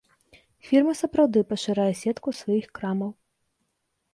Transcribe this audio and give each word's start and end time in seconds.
Фірма 0.69 0.95
сапраўды 1.01 1.43
пашырае 1.51 1.87
сетку 2.01 2.29
сваіх 2.41 2.65
крамаў. 2.79 3.11